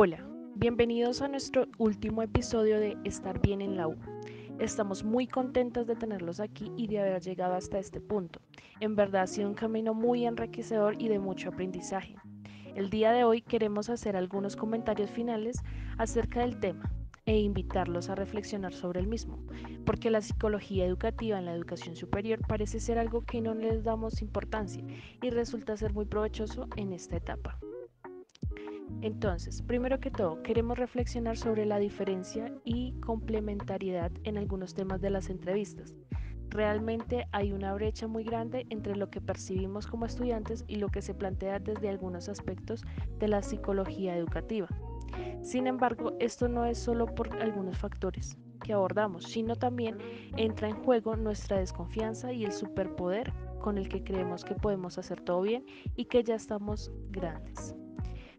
[0.00, 0.24] Hola,
[0.54, 3.96] bienvenidos a nuestro último episodio de Estar bien en la U.
[4.60, 8.40] Estamos muy contentos de tenerlos aquí y de haber llegado hasta este punto.
[8.78, 12.14] En verdad ha sido un camino muy enriquecedor y de mucho aprendizaje.
[12.76, 15.64] El día de hoy queremos hacer algunos comentarios finales
[15.96, 16.92] acerca del tema
[17.26, 19.44] e invitarlos a reflexionar sobre el mismo,
[19.84, 24.22] porque la psicología educativa en la educación superior parece ser algo que no les damos
[24.22, 24.84] importancia
[25.20, 27.58] y resulta ser muy provechoso en esta etapa.
[29.00, 35.10] Entonces, primero que todo, queremos reflexionar sobre la diferencia y complementariedad en algunos temas de
[35.10, 35.94] las entrevistas.
[36.50, 41.02] Realmente hay una brecha muy grande entre lo que percibimos como estudiantes y lo que
[41.02, 42.82] se plantea desde algunos aspectos
[43.18, 44.68] de la psicología educativa.
[45.42, 49.98] Sin embargo, esto no es solo por algunos factores que abordamos, sino también
[50.36, 55.20] entra en juego nuestra desconfianza y el superpoder con el que creemos que podemos hacer
[55.20, 55.64] todo bien
[55.96, 57.74] y que ya estamos grandes.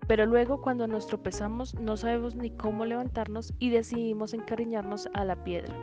[0.10, 5.44] Pero luego cuando nos tropezamos no sabemos ni cómo levantarnos y decidimos encariñarnos a la
[5.44, 5.76] piedra.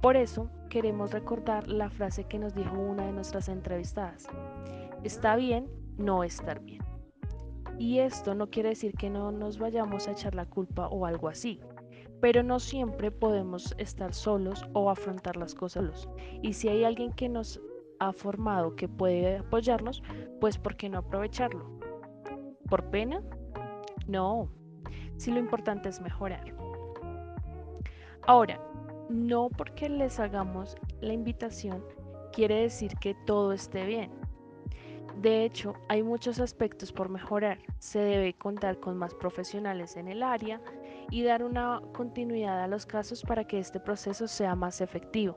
[0.00, 4.28] Por eso queremos recordar la frase que nos dijo una de nuestras entrevistadas.
[5.02, 6.84] Está bien no estar bien.
[7.80, 11.28] Y esto no quiere decir que no nos vayamos a echar la culpa o algo
[11.28, 11.60] así,
[12.20, 16.08] pero no siempre podemos estar solos o afrontar las cosas solos.
[16.42, 17.60] Y si hay alguien que nos
[17.98, 20.00] ha formado que puede apoyarnos,
[20.40, 21.68] pues ¿por qué no aprovecharlo?
[22.68, 23.20] ¿Por pena?
[24.08, 24.48] No,
[25.16, 26.54] si lo importante es mejorar.
[28.26, 28.60] Ahora,
[29.08, 31.82] no porque les hagamos la invitación
[32.32, 34.10] quiere decir que todo esté bien.
[35.20, 37.58] De hecho, hay muchos aspectos por mejorar.
[37.78, 40.60] Se debe contar con más profesionales en el área
[41.10, 45.36] y dar una continuidad a los casos para que este proceso sea más efectivo.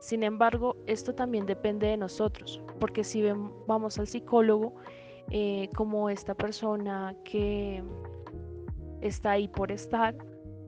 [0.00, 3.22] Sin embargo, esto también depende de nosotros, porque si
[3.66, 4.74] vamos al psicólogo,
[5.30, 7.82] eh, como esta persona que
[9.00, 10.16] está ahí por estar,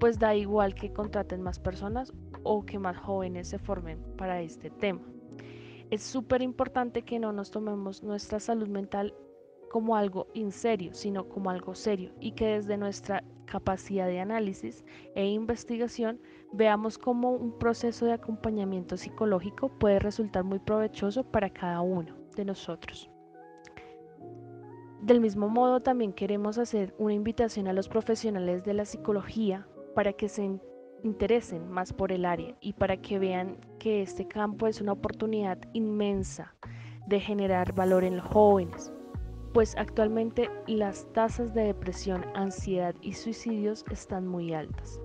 [0.00, 4.70] pues da igual que contraten más personas o que más jóvenes se formen para este
[4.70, 5.00] tema.
[5.90, 9.14] Es súper importante que no nos tomemos nuestra salud mental
[9.70, 14.84] como algo in serio, sino como algo serio y que desde nuestra capacidad de análisis
[15.14, 16.20] e investigación
[16.52, 22.44] veamos cómo un proceso de acompañamiento psicológico puede resultar muy provechoso para cada uno de
[22.44, 23.10] nosotros.
[25.08, 30.12] Del mismo modo, también queremos hacer una invitación a los profesionales de la psicología para
[30.12, 30.60] que se
[31.02, 35.58] interesen más por el área y para que vean que este campo es una oportunidad
[35.72, 36.54] inmensa
[37.06, 38.92] de generar valor en los jóvenes,
[39.54, 45.00] pues actualmente las tasas de depresión, ansiedad y suicidios están muy altas.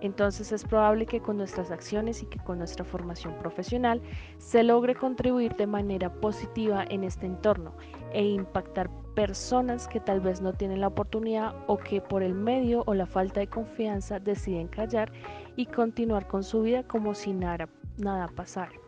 [0.00, 4.00] Entonces es probable que con nuestras acciones y que con nuestra formación profesional
[4.38, 7.74] se logre contribuir de manera positiva en este entorno
[8.12, 12.82] e impactar personas que tal vez no tienen la oportunidad o que por el medio
[12.86, 15.12] o la falta de confianza deciden callar
[15.56, 18.79] y continuar con su vida como si nada, nada pasara.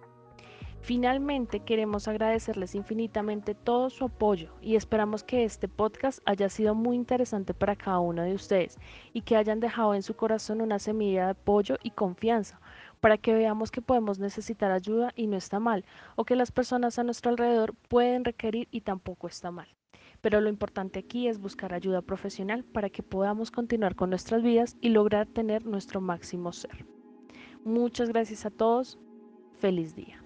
[0.83, 6.97] Finalmente, queremos agradecerles infinitamente todo su apoyo y esperamos que este podcast haya sido muy
[6.97, 8.79] interesante para cada uno de ustedes
[9.13, 12.61] y que hayan dejado en su corazón una semilla de apoyo y confianza
[12.99, 15.85] para que veamos que podemos necesitar ayuda y no está mal,
[16.17, 19.69] o que las personas a nuestro alrededor pueden requerir y tampoco está mal.
[20.21, 24.77] Pero lo importante aquí es buscar ayuda profesional para que podamos continuar con nuestras vidas
[24.81, 26.87] y lograr tener nuestro máximo ser.
[27.65, 28.99] Muchas gracias a todos.
[29.61, 30.22] Feliz día.